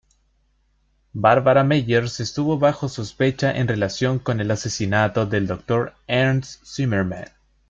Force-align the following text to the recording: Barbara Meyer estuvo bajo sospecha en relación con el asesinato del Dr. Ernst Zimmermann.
Barbara 1.13 1.63
Meyer 1.63 2.05
estuvo 2.05 2.57
bajo 2.57 2.89
sospecha 2.89 3.55
en 3.55 3.67
relación 3.67 4.17
con 4.17 4.41
el 4.41 4.49
asesinato 4.49 5.27
del 5.27 5.45
Dr. 5.45 5.93
Ernst 6.07 6.63
Zimmermann. 6.65 7.29